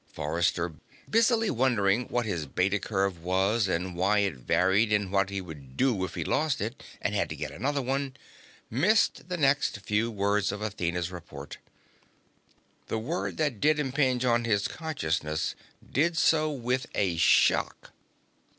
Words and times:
Forrester, 0.11 0.73
busily 1.07 1.51
wondering 1.51 2.07
what 2.07 2.25
his 2.25 2.47
Beta 2.47 2.79
curve 2.79 3.23
was, 3.23 3.67
and 3.67 3.95
why 3.95 4.17
it 4.17 4.33
varied, 4.33 4.91
and 4.91 5.11
what 5.11 5.29
he 5.29 5.39
would 5.41 5.77
do 5.77 6.03
if 6.03 6.15
he 6.15 6.23
lost 6.23 6.59
it 6.59 6.81
and 7.03 7.13
had 7.13 7.29
to 7.29 7.35
get 7.35 7.51
another 7.51 7.83
one, 7.83 8.15
missed 8.71 9.29
the 9.29 9.37
next 9.37 9.77
few 9.81 10.09
words 10.09 10.51
of 10.51 10.59
Athena's 10.59 11.11
report. 11.11 11.59
The 12.87 12.97
word 12.97 13.37
that 13.37 13.59
did 13.61 13.77
impinge 13.77 14.25
on 14.25 14.43
his 14.43 14.67
consciousness 14.67 15.53
did 15.93 16.17
so 16.17 16.49
with 16.49 16.87
a 16.95 17.17
shock. 17.17 17.91